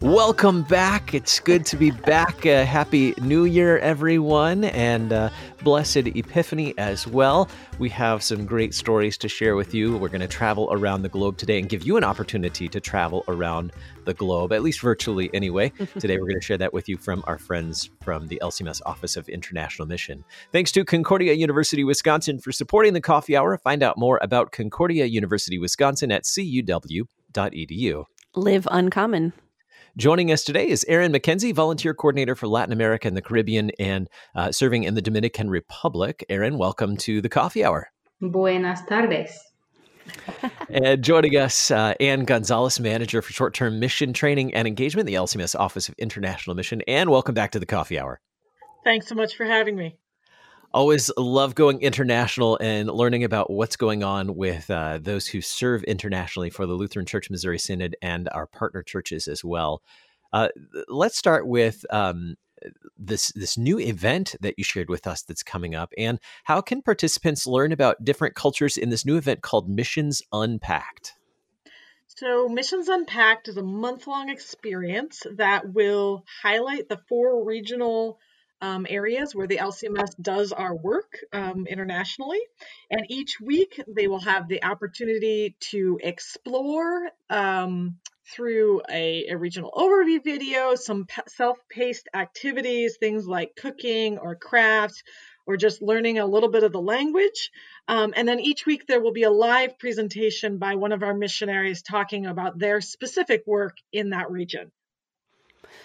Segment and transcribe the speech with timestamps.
[0.00, 1.12] Welcome back.
[1.12, 2.46] It's good to be back.
[2.46, 5.30] Uh, happy New Year, everyone, and uh,
[5.64, 7.48] blessed Epiphany as well.
[7.80, 9.96] We have some great stories to share with you.
[9.96, 13.24] We're going to travel around the globe today and give you an opportunity to travel
[13.26, 13.72] around
[14.04, 15.70] the globe, at least virtually anyway.
[15.98, 19.16] today, we're going to share that with you from our friends from the LCMS Office
[19.16, 20.22] of International Mission.
[20.52, 23.58] Thanks to Concordia University, Wisconsin for supporting the coffee hour.
[23.58, 28.04] Find out more about Concordia University, Wisconsin at cuw.edu.
[28.36, 29.32] Live uncommon.
[29.98, 34.08] Joining us today is Erin Mackenzie, volunteer coordinator for Latin America and the Caribbean and
[34.36, 36.24] uh, serving in the Dominican Republic.
[36.28, 37.90] Erin, welcome to the Coffee Hour.
[38.20, 39.36] Buenas tardes.
[40.70, 45.14] and joining us, uh, Anne Gonzalez, manager for short term mission training and engagement, the
[45.14, 46.80] LCMS Office of International Mission.
[46.86, 48.20] And welcome back to the Coffee Hour.
[48.84, 49.96] Thanks so much for having me
[50.72, 55.82] always love going international and learning about what's going on with uh, those who serve
[55.84, 59.82] internationally for the Lutheran Church Missouri Synod and our partner churches as well.
[60.32, 60.48] Uh,
[60.88, 62.36] let's start with um,
[62.98, 66.82] this this new event that you shared with us that's coming up, and how can
[66.82, 71.14] participants learn about different cultures in this new event called Missions Unpacked?
[72.08, 78.18] So, Missions Unpacked is a month long experience that will highlight the four regional
[78.60, 82.40] um, areas where the LCMS does our work um, internationally.
[82.90, 87.98] And each week they will have the opportunity to explore um,
[88.34, 95.02] through a, a, regional overview video, some self paced activities, things like cooking or crafts,
[95.46, 97.50] Or just learning a little bit of the language.
[97.86, 101.14] Um, and then each week there will be a live presentation by one of our
[101.14, 104.70] missionaries talking about their specific work in that region.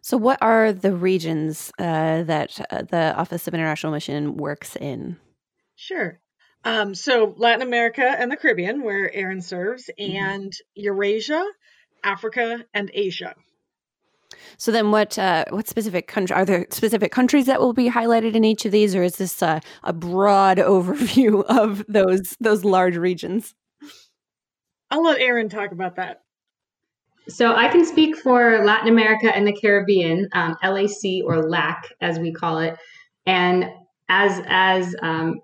[0.00, 5.16] So, what are the regions uh, that uh, the Office of International Mission works in?
[5.76, 6.20] Sure.
[6.64, 10.16] Um, so, Latin America and the Caribbean, where Erin serves, mm-hmm.
[10.16, 11.44] and Eurasia,
[12.04, 13.34] Africa, and Asia.
[14.56, 16.66] So then, what uh, what specific country are there?
[16.70, 19.60] Specific countries that will be highlighted in each of these, or is this a
[19.92, 23.54] broad overview of those those large regions?
[24.90, 26.22] I'll let Erin talk about that.
[27.28, 32.18] So I can speak for Latin America and the Caribbean, um, LAC or LAC as
[32.18, 32.76] we call it.
[33.26, 33.66] And
[34.08, 35.40] as as um,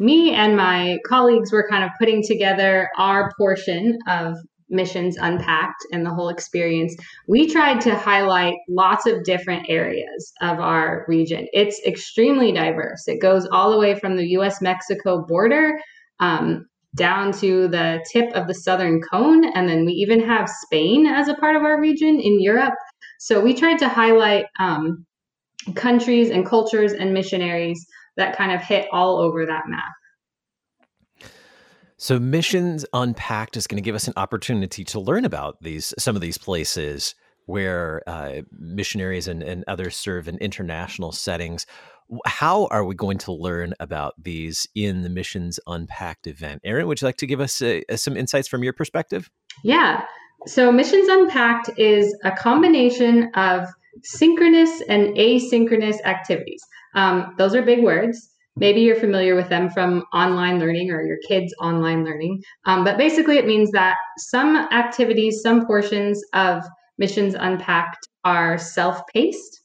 [0.00, 4.36] me and my colleagues were kind of putting together our portion of
[4.70, 6.94] missions unpacked and the whole experience
[7.26, 13.20] we tried to highlight lots of different areas of our region it's extremely diverse it
[13.20, 15.72] goes all the way from the us mexico border
[16.20, 19.44] um, down to the tip of the southern cone.
[19.54, 22.74] And then we even have Spain as a part of our region in Europe.
[23.18, 25.06] So we tried to highlight um,
[25.74, 27.84] countries and cultures and missionaries
[28.16, 31.30] that kind of hit all over that map.
[31.96, 36.16] So Missions Unpacked is going to give us an opportunity to learn about these some
[36.16, 37.14] of these places
[37.50, 41.66] where uh, missionaries and, and others serve in international settings
[42.26, 46.60] how are we going to learn about these in the Missions Unpacked event?
[46.64, 49.30] Erin, would you like to give us uh, uh, some insights from your perspective?
[49.62, 50.02] Yeah.
[50.46, 53.68] So, Missions Unpacked is a combination of
[54.02, 56.62] synchronous and asynchronous activities.
[56.94, 58.28] Um, those are big words.
[58.56, 62.42] Maybe you're familiar with them from online learning or your kids' online learning.
[62.64, 66.64] Um, but basically, it means that some activities, some portions of
[67.00, 69.62] Missions Unpacked are self paced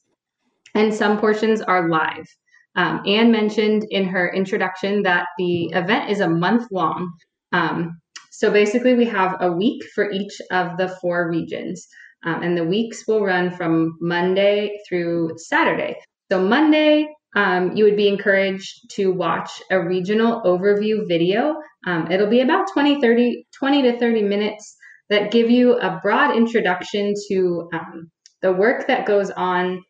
[0.74, 2.26] and some portions are live.
[2.74, 7.12] Um, Anne mentioned in her introduction that the event is a month long.
[7.52, 11.86] Um, so basically, we have a week for each of the four regions.
[12.24, 15.96] Um, and the weeks will run from Monday through Saturday.
[16.30, 21.54] So, Monday, um, you would be encouraged to watch a regional overview video.
[21.86, 24.76] Um, it'll be about 20, 30, 20 to 30 minutes
[25.10, 28.10] that give you a broad introduction to um,
[28.42, 29.82] the work that goes on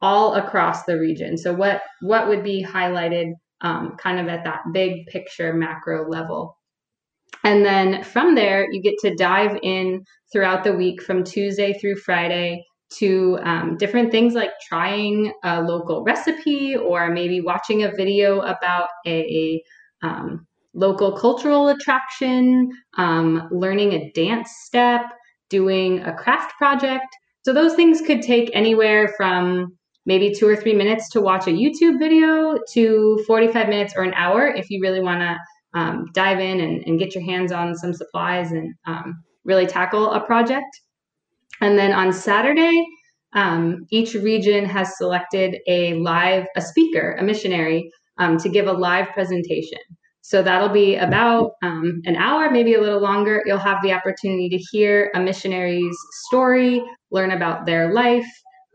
[0.00, 1.36] all across the region.
[1.38, 3.32] So what what would be highlighted
[3.62, 6.58] um, kind of at that big picture macro level.
[7.44, 11.96] And then from there, you get to dive in throughout the week from Tuesday through
[11.96, 12.64] Friday
[12.98, 18.88] to um, different things like trying a local recipe or maybe watching a video about
[19.06, 19.62] a
[20.02, 25.02] um, local cultural attraction, um, learning a dance step,
[25.48, 27.06] doing a craft project.
[27.42, 29.76] So those things could take anywhere from
[30.06, 34.14] maybe two or three minutes to watch a YouTube video to 45 minutes or an
[34.14, 35.36] hour if you really want to
[35.78, 40.12] um, dive in and, and, get your hands on some supplies and um, really tackle
[40.12, 40.80] a project.
[41.62, 42.84] And then on Saturday,
[43.32, 48.72] um, each region has selected a live, a speaker, a missionary, um, to give a
[48.72, 49.78] live presentation.
[50.22, 53.42] So that'll be about um, an hour, maybe a little longer.
[53.44, 55.96] You'll have the opportunity to hear a missionary's
[56.26, 58.26] story, learn about their life,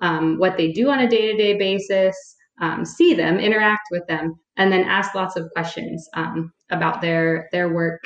[0.01, 2.15] um, what they do on a day to day basis,
[2.61, 7.47] um, see them, interact with them, and then ask lots of questions um, about their,
[7.53, 8.03] their work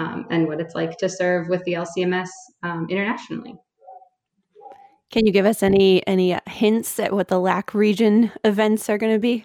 [0.00, 2.28] um, and what it's like to serve with the LCMS
[2.64, 3.54] um, internationally.
[5.10, 9.12] Can you give us any any hints at what the LAC region events are going
[9.12, 9.44] to be?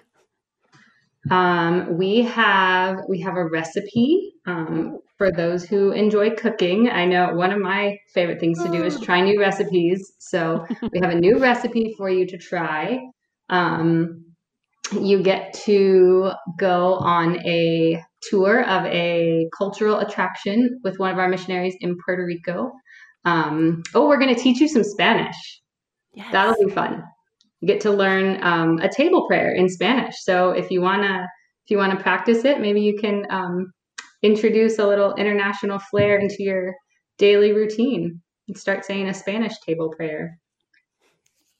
[1.31, 6.89] Um, we have we have a recipe um, for those who enjoy cooking.
[6.89, 10.13] I know one of my favorite things to do is try new recipes.
[10.19, 13.00] So we have a new recipe for you to try.
[13.50, 14.25] Um,
[14.92, 21.27] you get to go on a tour of a cultural attraction with one of our
[21.27, 22.72] missionaries in Puerto Rico.
[23.24, 25.62] Um, oh, we're going to teach you some Spanish.
[26.13, 26.31] Yes.
[26.31, 27.04] That'll be fun.
[27.65, 30.17] You get to learn um, a table prayer in Spanish.
[30.19, 31.27] So if you wanna
[31.65, 33.71] if you wanna practice it, maybe you can um,
[34.21, 36.75] introduce a little international flair into your
[37.17, 40.38] daily routine and start saying a Spanish table prayer.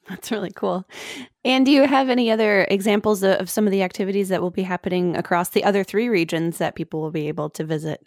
[0.08, 0.88] That's really cool.
[1.44, 4.62] And do you have any other examples of some of the activities that will be
[4.62, 8.06] happening across the other three regions that people will be able to visit?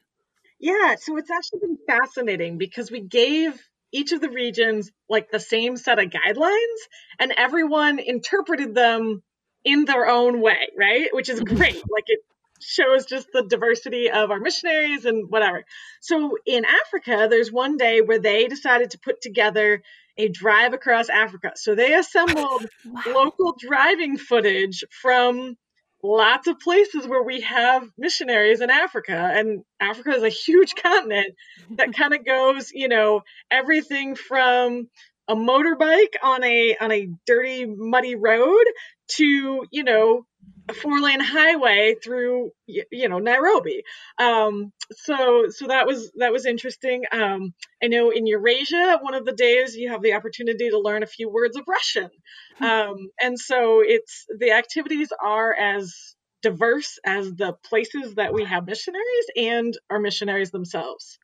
[0.60, 3.60] Yeah, so it's actually been fascinating because we gave
[3.92, 6.80] each of the regions like the same set of guidelines
[7.18, 9.22] and everyone interpreted them
[9.64, 11.08] in their own way, right?
[11.12, 11.76] Which is great.
[11.90, 12.20] like it
[12.60, 15.64] shows just the diversity of our missionaries and whatever.
[16.00, 19.82] So in Africa, there's one day where they decided to put together
[20.16, 21.52] a drive across Africa.
[21.54, 23.02] So they assembled wow.
[23.06, 25.56] local driving footage from
[26.02, 31.34] lots of places where we have missionaries in Africa, and Africa is a huge continent
[31.76, 34.88] that kind of goes, you know, everything from
[35.28, 38.64] a motorbike on a on a dirty muddy road
[39.08, 40.24] to you know
[40.68, 43.82] a four lane highway through you know Nairobi.
[44.18, 47.04] Um, so so that was that was interesting.
[47.10, 51.02] Um, I know in Eurasia, one of the days you have the opportunity to learn
[51.02, 52.10] a few words of Russian,
[52.58, 52.64] hmm.
[52.64, 58.66] um, and so it's the activities are as diverse as the places that we have
[58.66, 61.18] missionaries and our missionaries themselves.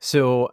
[0.00, 0.50] So.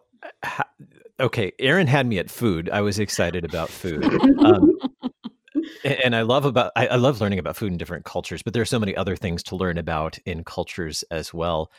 [1.18, 2.70] Okay, Erin had me at food.
[2.70, 4.04] I was excited about food.
[5.84, 8.62] And I love about I, I, love learning about food in different cultures, but there
[8.62, 11.72] are so many other things to learn about in cultures as well.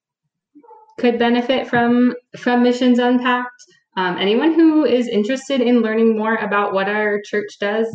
[0.98, 3.64] could benefit from from Missions Unpacked.
[3.96, 7.86] Um, anyone who is interested in learning more about what our church does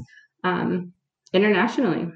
[0.44, 0.94] um,
[1.34, 2.10] internationally.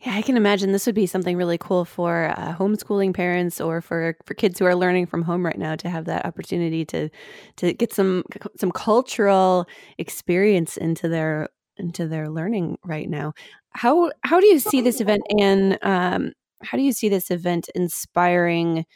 [0.00, 3.80] Yeah, I can imagine this would be something really cool for uh, homeschooling parents or
[3.80, 7.08] for for kids who are learning from home right now to have that opportunity to
[7.56, 8.22] to get some
[8.56, 9.66] some cultural
[9.98, 13.32] experience into their into their learning right now.
[13.70, 17.68] How how do you see this event and um, how do you see this event
[17.74, 18.86] inspiring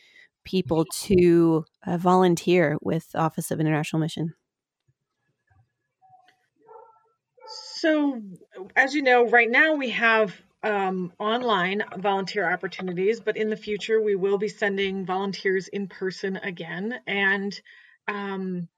[0.45, 4.35] people to uh, volunteer with Office of International Mission?
[7.47, 8.21] So,
[8.77, 10.33] as you know, right now we have
[10.63, 16.37] um, online volunteer opportunities, but in the future we will be sending volunteers in person
[16.37, 16.95] again.
[17.07, 17.61] And
[18.07, 18.69] um,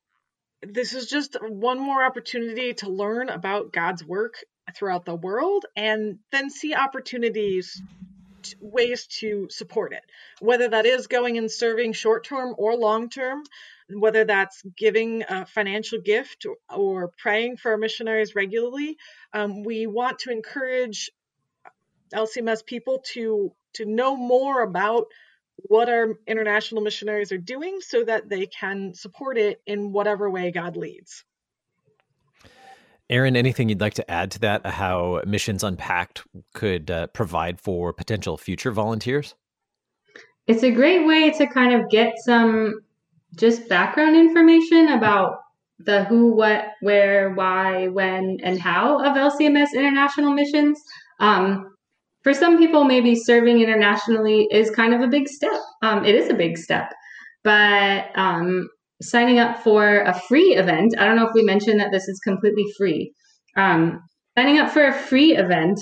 [0.63, 4.35] this is just one more opportunity to learn about God's work
[4.75, 7.83] throughout the world and then see opportunities
[8.61, 10.03] ways to support it,
[10.41, 13.43] whether that is going and serving short term or long term,
[13.89, 18.97] whether that's giving a financial gift or praying for our missionaries regularly.
[19.33, 21.11] Um, we want to encourage
[22.13, 25.07] LCMS people to to know more about
[25.57, 30.51] what our international missionaries are doing so that they can support it in whatever way
[30.51, 31.25] God leads.
[33.11, 34.65] Erin, anything you'd like to add to that?
[34.65, 36.23] How Missions Unpacked
[36.55, 39.35] could uh, provide for potential future volunteers?
[40.47, 42.81] It's a great way to kind of get some
[43.37, 45.39] just background information about
[45.79, 50.81] the who, what, where, why, when, and how of LCMS international missions.
[51.21, 51.75] Um,
[52.23, 55.61] for some people, maybe serving internationally is kind of a big step.
[55.83, 56.91] Um, it is a big step,
[57.43, 58.69] but um,
[59.03, 62.19] signing up for a free event, I don't know if we mentioned that this is
[62.21, 63.13] completely free.
[63.57, 64.01] Um,
[64.37, 65.81] signing up for a free event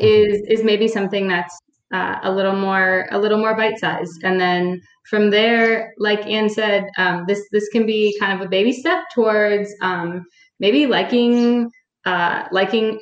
[0.00, 1.56] is is maybe something that's
[1.92, 6.48] uh, a little more a little more bite sized, and then from there, like Anne
[6.48, 10.24] said, um, this this can be kind of a baby step towards um,
[10.60, 11.70] maybe liking
[12.06, 12.98] uh, liking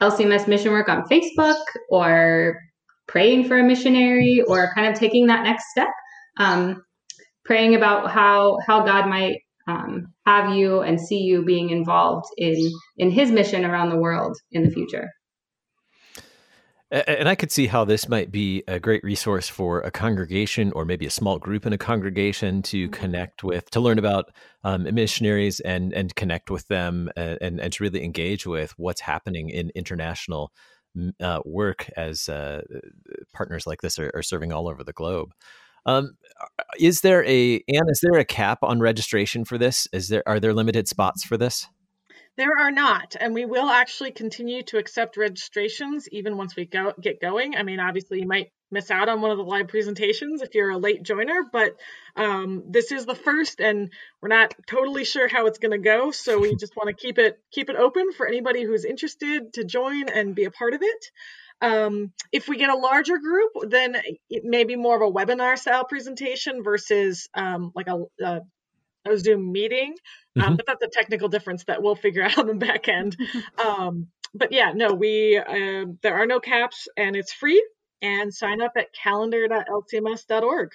[0.00, 2.58] LCMS mission work on Facebook or
[3.06, 5.88] praying for a missionary or kind of taking that next step.
[6.38, 6.82] Um,
[7.44, 12.56] praying about how how God might um, have you and see you being involved in
[12.96, 15.08] in His mission around the world in the future.
[16.92, 20.84] And I could see how this might be a great resource for a congregation or
[20.84, 22.92] maybe a small group in a congregation to mm-hmm.
[22.92, 24.26] connect with, to learn about
[24.62, 29.00] um, missionaries and and connect with them and, and, and to really engage with what's
[29.00, 30.52] happening in international
[31.20, 32.60] uh, work as uh,
[33.32, 35.32] partners like this are, are, serving all over the globe.
[35.86, 36.16] Um,
[36.78, 37.88] is there a Anne?
[37.88, 39.86] Is there a cap on registration for this?
[39.92, 41.66] Is there are there limited spots for this?
[42.36, 46.94] There are not, and we will actually continue to accept registrations even once we go
[46.98, 47.56] get going.
[47.56, 50.70] I mean, obviously, you might miss out on one of the live presentations if you're
[50.70, 51.76] a late joiner, but
[52.16, 56.10] um, this is the first, and we're not totally sure how it's going to go.
[56.10, 59.64] So we just want to keep it keep it open for anybody who's interested to
[59.64, 61.10] join and be a part of it.
[61.62, 63.96] Um, if we get a larger group, then
[64.28, 68.40] it may be more of a webinar style presentation versus um, like a, a
[69.04, 69.94] a Zoom meeting.
[70.36, 70.54] Um, mm-hmm.
[70.56, 73.16] but that's a technical difference that we'll figure out on the back end.
[73.64, 77.64] Um, but yeah, no, we uh, there are no caps, and it's free.
[78.00, 80.70] And sign up at calendar.lcms.org.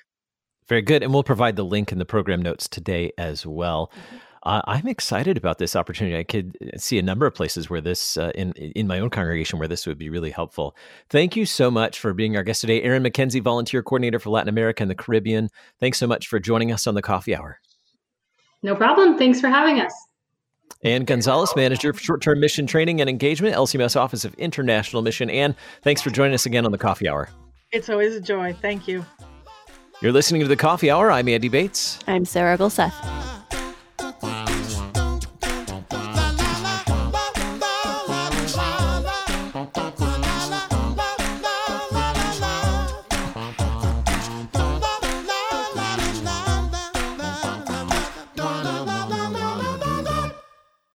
[0.69, 3.91] Very good, and we'll provide the link in the program notes today as well.
[3.91, 4.17] Mm-hmm.
[4.47, 6.17] Uh, I'm excited about this opportunity.
[6.17, 9.09] I could uh, see a number of places where this, uh, in in my own
[9.09, 10.73] congregation, where this would be really helpful.
[11.09, 14.47] Thank you so much for being our guest today, Erin Mackenzie, volunteer coordinator for Latin
[14.47, 15.49] America and the Caribbean.
[15.81, 17.59] Thanks so much for joining us on the Coffee Hour.
[18.63, 19.17] No problem.
[19.17, 19.93] Thanks for having us.
[20.81, 25.29] Anne Gonzalez, Manager for Short Term Mission Training and Engagement, LCMS Office of International Mission.
[25.29, 27.27] Anne, thanks for joining us again on the Coffee Hour.
[27.73, 28.55] It's always a joy.
[28.61, 29.05] Thank you.
[30.01, 31.11] You're listening to the Coffee Hour.
[31.11, 31.99] I'm Andy Bates.
[32.07, 33.26] I'm Sarah Gulseth.